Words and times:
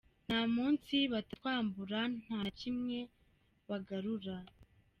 Nta 0.27 0.39
munsi 0.55 0.95
batatwambura, 1.13 1.99
nta 2.21 2.37
na 2.43 2.51
kimwe 2.59 2.99
bagarura.” 3.69 4.35